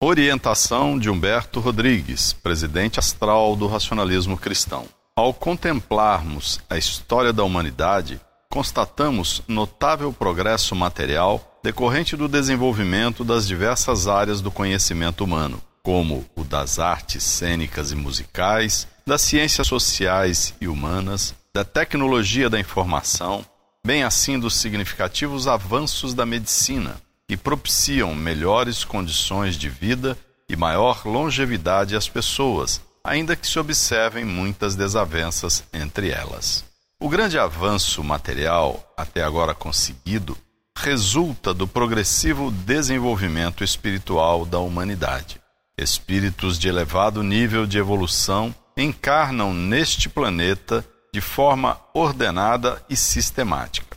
Orientação 0.00 0.96
de 0.96 1.10
Humberto 1.10 1.58
Rodrigues, 1.58 2.32
presidente 2.32 3.00
astral 3.00 3.56
do 3.56 3.66
racionalismo 3.66 4.38
cristão. 4.38 4.86
Ao 5.16 5.34
contemplarmos 5.34 6.60
a 6.70 6.78
história 6.78 7.32
da 7.32 7.42
humanidade, 7.42 8.20
constatamos 8.48 9.42
notável 9.48 10.12
progresso 10.12 10.76
material 10.76 11.58
decorrente 11.64 12.14
do 12.14 12.28
desenvolvimento 12.28 13.24
das 13.24 13.44
diversas 13.44 14.06
áreas 14.06 14.40
do 14.40 14.52
conhecimento 14.52 15.24
humano, 15.24 15.60
como 15.82 16.24
o 16.36 16.44
das 16.44 16.78
artes 16.78 17.24
cênicas 17.24 17.90
e 17.90 17.96
musicais, 17.96 18.86
das 19.04 19.22
ciências 19.22 19.66
sociais 19.66 20.54
e 20.60 20.68
humanas, 20.68 21.34
da 21.52 21.64
tecnologia 21.64 22.48
da 22.48 22.60
informação, 22.60 23.44
bem 23.84 24.04
assim 24.04 24.38
dos 24.38 24.54
significativos 24.54 25.48
avanços 25.48 26.14
da 26.14 26.24
medicina 26.24 27.00
que 27.28 27.36
propiciam 27.36 28.14
melhores 28.14 28.84
condições 28.84 29.54
de 29.54 29.68
vida 29.68 30.16
e 30.48 30.56
maior 30.56 31.02
longevidade 31.04 31.94
às 31.94 32.08
pessoas, 32.08 32.80
ainda 33.04 33.36
que 33.36 33.46
se 33.46 33.58
observem 33.58 34.24
muitas 34.24 34.74
desavenças 34.74 35.62
entre 35.72 36.10
elas. 36.10 36.64
O 36.98 37.08
grande 37.08 37.38
avanço 37.38 38.02
material 38.02 38.82
até 38.96 39.22
agora 39.22 39.54
conseguido 39.54 40.36
resulta 40.76 41.52
do 41.52 41.68
progressivo 41.68 42.50
desenvolvimento 42.50 43.62
espiritual 43.62 44.46
da 44.46 44.58
humanidade. 44.58 45.38
Espíritos 45.78 46.58
de 46.58 46.68
elevado 46.68 47.22
nível 47.22 47.66
de 47.66 47.78
evolução 47.78 48.54
encarnam 48.76 49.52
neste 49.52 50.08
planeta 50.08 50.84
de 51.12 51.20
forma 51.20 51.78
ordenada 51.92 52.82
e 52.88 52.96
sistemática 52.96 53.87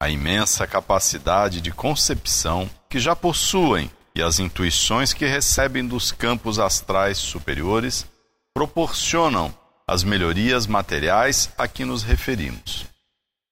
a 0.00 0.08
imensa 0.08 0.66
capacidade 0.66 1.60
de 1.60 1.72
concepção 1.72 2.70
que 2.88 3.00
já 3.00 3.16
possuem 3.16 3.90
e 4.14 4.22
as 4.22 4.38
intuições 4.38 5.12
que 5.12 5.26
recebem 5.26 5.86
dos 5.86 6.12
campos 6.12 6.58
astrais 6.58 7.18
superiores 7.18 8.06
proporcionam 8.54 9.54
as 9.86 10.04
melhorias 10.04 10.66
materiais 10.66 11.50
a 11.58 11.66
que 11.66 11.84
nos 11.84 12.02
referimos. 12.02 12.86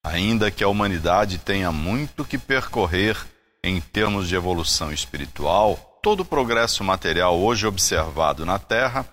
Ainda 0.04 0.50
que 0.50 0.62
a 0.62 0.68
humanidade 0.68 1.38
tenha 1.38 1.72
muito 1.72 2.24
que 2.24 2.38
percorrer 2.38 3.16
em 3.62 3.80
termos 3.80 4.28
de 4.28 4.36
evolução 4.36 4.92
espiritual, 4.92 5.98
todo 6.00 6.20
o 6.20 6.24
progresso 6.24 6.84
material 6.84 7.36
hoje 7.36 7.66
observado 7.66 8.46
na 8.46 8.58
Terra 8.58 9.04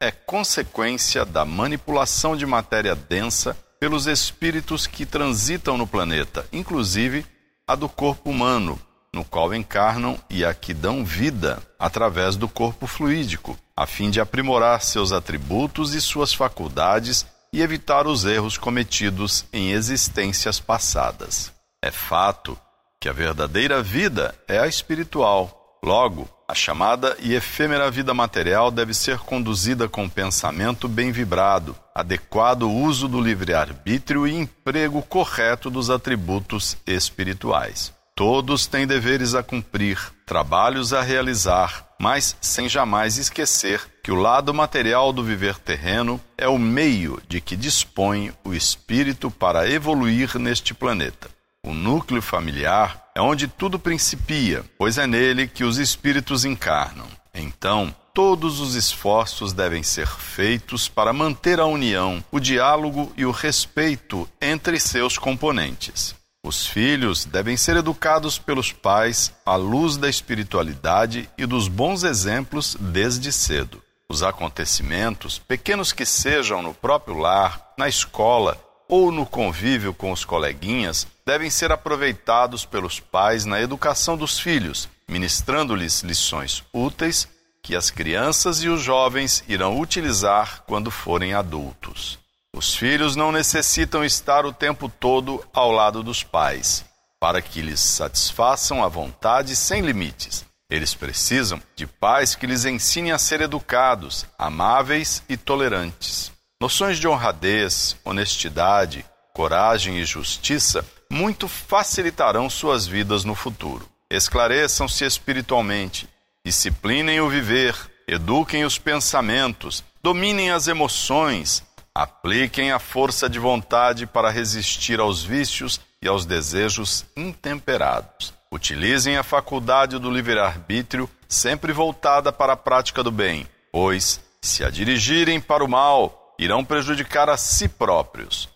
é 0.00 0.10
consequência 0.10 1.24
da 1.24 1.44
manipulação 1.44 2.36
de 2.36 2.46
matéria 2.46 2.96
densa 2.96 3.56
pelos 3.80 4.06
espíritos 4.06 4.86
que 4.86 5.06
transitam 5.06 5.78
no 5.78 5.86
planeta, 5.86 6.46
inclusive 6.52 7.24
a 7.66 7.74
do 7.74 7.88
corpo 7.88 8.28
humano, 8.28 8.78
no 9.12 9.24
qual 9.24 9.54
encarnam 9.54 10.20
e 10.28 10.44
a 10.44 10.52
que 10.52 10.74
dão 10.74 11.02
vida 11.02 11.60
através 11.78 12.36
do 12.36 12.46
corpo 12.46 12.86
fluídico, 12.86 13.58
a 13.74 13.86
fim 13.86 14.10
de 14.10 14.20
aprimorar 14.20 14.82
seus 14.82 15.12
atributos 15.12 15.94
e 15.94 16.00
suas 16.00 16.34
faculdades 16.34 17.26
e 17.52 17.62
evitar 17.62 18.06
os 18.06 18.26
erros 18.26 18.58
cometidos 18.58 19.46
em 19.52 19.70
existências 19.70 20.60
passadas. 20.60 21.50
É 21.82 21.90
fato 21.90 22.58
que 23.00 23.08
a 23.08 23.12
verdadeira 23.12 23.82
vida 23.82 24.34
é 24.46 24.58
a 24.58 24.66
espiritual. 24.66 25.59
Logo, 25.82 26.28
a 26.46 26.54
chamada 26.54 27.16
e 27.20 27.34
efêmera 27.34 27.90
vida 27.90 28.12
material 28.12 28.70
deve 28.70 28.92
ser 28.92 29.18
conduzida 29.18 29.88
com 29.88 30.08
pensamento 30.08 30.86
bem 30.86 31.10
vibrado, 31.10 31.74
adequado 31.94 32.70
uso 32.70 33.08
do 33.08 33.20
livre-arbítrio 33.20 34.26
e 34.26 34.34
emprego 34.34 35.00
correto 35.00 35.70
dos 35.70 35.88
atributos 35.88 36.76
espirituais. 36.86 37.94
Todos 38.14 38.66
têm 38.66 38.86
deveres 38.86 39.34
a 39.34 39.42
cumprir, 39.42 39.98
trabalhos 40.26 40.92
a 40.92 41.00
realizar, 41.00 41.86
mas 41.98 42.36
sem 42.38 42.68
jamais 42.68 43.16
esquecer 43.16 43.80
que 44.02 44.12
o 44.12 44.16
lado 44.16 44.52
material 44.52 45.10
do 45.10 45.24
viver 45.24 45.56
terreno 45.56 46.20
é 46.36 46.46
o 46.46 46.58
meio 46.58 47.18
de 47.26 47.40
que 47.40 47.56
dispõe 47.56 48.30
o 48.44 48.52
espírito 48.52 49.30
para 49.30 49.70
evoluir 49.70 50.38
neste 50.38 50.74
planeta. 50.74 51.30
O 51.64 51.72
núcleo 51.72 52.20
familiar 52.20 53.09
é 53.20 53.22
onde 53.22 53.46
tudo 53.46 53.78
principia, 53.78 54.64
pois 54.78 54.96
é 54.96 55.06
nele 55.06 55.46
que 55.46 55.62
os 55.62 55.76
espíritos 55.76 56.46
encarnam. 56.46 57.06
Então, 57.34 57.94
todos 58.14 58.60
os 58.60 58.74
esforços 58.74 59.52
devem 59.52 59.82
ser 59.82 60.08
feitos 60.08 60.88
para 60.88 61.12
manter 61.12 61.60
a 61.60 61.66
união, 61.66 62.24
o 62.32 62.40
diálogo 62.40 63.12
e 63.18 63.26
o 63.26 63.30
respeito 63.30 64.26
entre 64.40 64.80
seus 64.80 65.18
componentes. 65.18 66.14
Os 66.42 66.66
filhos 66.66 67.26
devem 67.26 67.58
ser 67.58 67.76
educados 67.76 68.38
pelos 68.38 68.72
pais 68.72 69.34
à 69.44 69.54
luz 69.54 69.98
da 69.98 70.08
espiritualidade 70.08 71.28
e 71.36 71.44
dos 71.44 71.68
bons 71.68 72.04
exemplos 72.04 72.74
desde 72.80 73.30
cedo. 73.30 73.82
Os 74.08 74.22
acontecimentos, 74.22 75.38
pequenos 75.38 75.92
que 75.92 76.06
sejam 76.06 76.62
no 76.62 76.72
próprio 76.72 77.18
lar, 77.18 77.74
na 77.76 77.86
escola 77.86 78.58
ou 78.90 79.12
no 79.12 79.24
convívio 79.24 79.94
com 79.94 80.10
os 80.10 80.24
coleguinhas 80.24 81.06
devem 81.24 81.48
ser 81.48 81.70
aproveitados 81.70 82.64
pelos 82.64 82.98
pais 82.98 83.44
na 83.44 83.60
educação 83.60 84.16
dos 84.16 84.40
filhos, 84.40 84.88
ministrando-lhes 85.08 86.02
lições 86.02 86.64
úteis 86.72 87.28
que 87.62 87.76
as 87.76 87.88
crianças 87.88 88.64
e 88.64 88.68
os 88.68 88.82
jovens 88.82 89.44
irão 89.46 89.78
utilizar 89.78 90.64
quando 90.66 90.90
forem 90.90 91.34
adultos. 91.34 92.18
Os 92.52 92.74
filhos 92.74 93.14
não 93.14 93.30
necessitam 93.30 94.04
estar 94.04 94.44
o 94.44 94.52
tempo 94.52 94.88
todo 94.88 95.44
ao 95.52 95.70
lado 95.70 96.02
dos 96.02 96.24
pais, 96.24 96.84
para 97.20 97.40
que 97.40 97.62
lhes 97.62 97.78
satisfaçam 97.78 98.82
a 98.82 98.88
vontade 98.88 99.54
sem 99.54 99.82
limites. 99.82 100.44
Eles 100.68 100.94
precisam 100.94 101.62
de 101.76 101.86
pais 101.86 102.34
que 102.34 102.46
lhes 102.46 102.64
ensinem 102.64 103.12
a 103.12 103.18
ser 103.18 103.40
educados, 103.40 104.26
amáveis 104.36 105.22
e 105.28 105.36
tolerantes. 105.36 106.32
Noções 106.60 106.98
de 106.98 107.08
honradez, 107.08 107.96
honestidade, 108.04 109.02
coragem 109.32 109.96
e 109.98 110.04
justiça 110.04 110.84
muito 111.10 111.48
facilitarão 111.48 112.50
suas 112.50 112.86
vidas 112.86 113.24
no 113.24 113.34
futuro. 113.34 113.88
Esclareçam-se 114.10 115.02
espiritualmente, 115.06 116.06
disciplinem 116.44 117.18
o 117.18 117.30
viver, 117.30 117.74
eduquem 118.06 118.66
os 118.66 118.76
pensamentos, 118.76 119.82
dominem 120.02 120.50
as 120.50 120.68
emoções, 120.68 121.62
apliquem 121.94 122.72
a 122.72 122.78
força 122.78 123.26
de 123.26 123.38
vontade 123.38 124.06
para 124.06 124.28
resistir 124.28 125.00
aos 125.00 125.24
vícios 125.24 125.80
e 126.02 126.06
aos 126.06 126.26
desejos 126.26 127.06
intemperados. 127.16 128.34
Utilizem 128.52 129.16
a 129.16 129.22
faculdade 129.22 129.98
do 129.98 130.10
livre-arbítrio 130.10 131.08
sempre 131.26 131.72
voltada 131.72 132.30
para 132.30 132.52
a 132.52 132.56
prática 132.56 133.02
do 133.02 133.10
bem, 133.10 133.46
pois, 133.72 134.20
se 134.42 134.62
a 134.62 134.68
dirigirem 134.68 135.40
para 135.40 135.64
o 135.64 135.68
mal, 135.68 136.19
irão 136.40 136.64
prejudicar 136.64 137.28
a 137.28 137.36
si 137.36 137.68
próprios. 137.68 138.48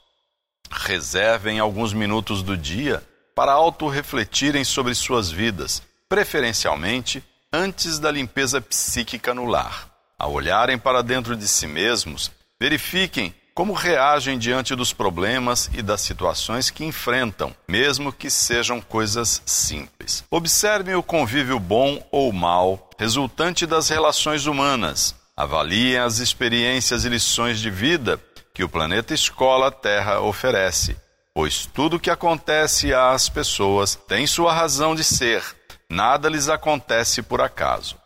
Reservem 0.71 1.61
alguns 1.61 1.93
minutos 1.93 2.43
do 2.43 2.56
dia 2.56 3.03
para 3.37 3.53
auto-refletirem 3.53 4.65
sobre 4.65 4.95
suas 4.95 5.31
vidas, 5.31 5.83
preferencialmente 6.09 7.22
antes 7.53 7.99
da 7.99 8.11
limpeza 8.11 8.59
psíquica 8.59 9.34
no 9.34 9.45
lar. 9.45 9.91
Ao 10.19 10.33
olharem 10.33 10.78
para 10.78 11.03
dentro 11.03 11.37
de 11.37 11.47
si 11.47 11.67
mesmos, 11.67 12.31
verifiquem 12.59 13.34
como 13.55 13.75
reagem 13.75 14.39
diante 14.39 14.75
dos 14.75 14.95
problemas 14.95 15.69
e 15.75 15.83
das 15.83 16.01
situações 16.01 16.71
que 16.71 16.84
enfrentam, 16.84 17.55
mesmo 17.69 18.12
que 18.12 18.31
sejam 18.31 18.81
coisas 18.81 19.43
simples. 19.45 20.25
Observem 20.31 20.95
o 20.95 21.03
convívio 21.03 21.61
bom 21.61 22.03
ou 22.11 22.33
mal 22.33 22.89
resultante 22.99 23.66
das 23.66 23.91
relações 23.91 24.47
humanas 24.47 25.15
Avaliem 25.37 25.99
as 25.99 26.21
experiências 26.21 27.05
e 27.05 27.09
lições 27.09 27.59
de 27.59 27.69
vida 27.69 28.21
que 28.55 28.62
o 28.62 28.69
planeta 28.69 29.12
escola 29.12 29.72
Terra 29.72 30.21
oferece, 30.21 30.97
pois 31.34 31.67
tudo 31.67 31.97
o 31.97 32.00
que 32.00 32.09
acontece 32.09 32.95
às 32.95 33.28
pessoas 33.28 33.97
tem 33.97 34.28
sua 34.28 34.53
razão 34.53 34.95
de 34.95 35.03
ser, 35.03 35.43
nada 35.91 36.28
lhes 36.28 36.49
acontece 36.49 37.21
por 37.21 37.41
acaso. 37.41 37.97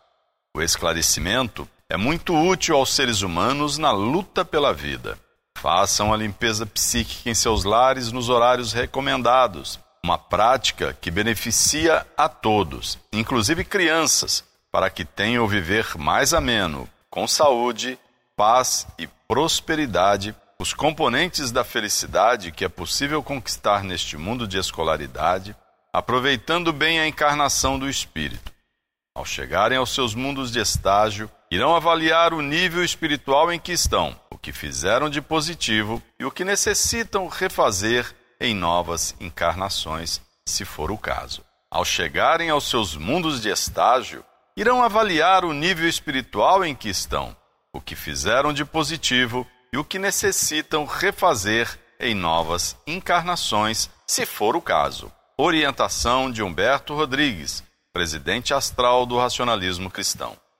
O 0.57 0.61
esclarecimento 0.61 1.69
é 1.87 1.95
muito 1.95 2.35
útil 2.35 2.75
aos 2.75 2.95
seres 2.95 3.21
humanos 3.21 3.77
na 3.77 3.91
luta 3.91 4.43
pela 4.43 4.73
vida. 4.73 5.15
Façam 5.55 6.11
a 6.11 6.17
limpeza 6.17 6.65
psíquica 6.65 7.29
em 7.29 7.35
seus 7.35 7.63
lares 7.63 8.11
nos 8.11 8.27
horários 8.27 8.73
recomendados, 8.73 9.79
uma 10.03 10.17
prática 10.17 10.97
que 10.99 11.11
beneficia 11.11 12.07
a 12.17 12.27
todos, 12.27 12.97
inclusive 13.13 13.63
crianças, 13.63 14.43
para 14.71 14.89
que 14.89 15.05
tenham 15.05 15.45
o 15.45 15.47
viver 15.47 15.95
mais 15.95 16.33
ameno, 16.33 16.89
com 17.09 17.27
saúde, 17.27 17.97
paz 18.35 18.87
e 18.97 19.07
prosperidade, 19.27 20.35
os 20.59 20.73
componentes 20.73 21.51
da 21.51 21.63
felicidade 21.63 22.51
que 22.51 22.65
é 22.65 22.69
possível 22.69 23.23
conquistar 23.23 23.83
neste 23.83 24.17
mundo 24.17 24.47
de 24.47 24.57
escolaridade, 24.57 25.55
aproveitando 25.93 26.71
bem 26.71 26.99
a 26.99 27.07
encarnação 27.07 27.79
do 27.79 27.89
espírito. 27.89 28.51
Ao 29.15 29.25
chegarem 29.25 29.77
aos 29.77 29.93
seus 29.93 30.13
mundos 30.13 30.51
de 30.51 30.59
estágio, 30.59 31.29
irão 31.51 31.75
avaliar 31.75 32.33
o 32.33 32.41
nível 32.41 32.83
espiritual 32.83 33.51
em 33.51 33.59
que 33.59 33.71
estão, 33.71 34.17
o 34.29 34.37
que 34.37 34.51
fizeram 34.51 35.09
de 35.09 35.21
positivo 35.21 36.01
e 36.19 36.25
o 36.25 36.31
que 36.31 36.45
necessitam 36.45 37.27
refazer 37.27 38.15
em 38.39 38.53
novas 38.53 39.15
encarnações, 39.19 40.21
se 40.47 40.63
for 40.63 40.91
o 40.91 40.97
caso. 40.97 41.43
Ao 41.71 41.83
chegarem 41.83 42.49
aos 42.49 42.69
seus 42.69 42.95
mundos 42.95 43.41
de 43.41 43.49
estágio, 43.49 44.23
irão 44.59 44.83
avaliar 44.83 45.45
o 45.45 45.53
nível 45.53 45.87
espiritual 45.87 46.65
em 46.65 46.75
que 46.75 46.89
estão, 46.89 47.33
o 47.71 47.79
que 47.79 47.95
fizeram 47.95 48.51
de 48.51 48.65
positivo 48.65 49.47
e 49.71 49.77
o 49.77 49.85
que 49.85 49.97
necessitam 49.97 50.83
refazer 50.83 51.79
em 51.97 52.13
novas 52.13 52.75
encarnações, 52.85 53.89
se 54.05 54.25
for 54.25 54.57
o 54.57 54.61
caso. 54.61 55.09
Orientação 55.37 56.29
de 56.29 56.43
Humberto 56.43 56.93
Rodrigues, 56.93 57.63
presidente 57.93 58.53
astral 58.53 59.05
do 59.05 59.17
racionalismo 59.17 59.89
cristão. 59.89 60.35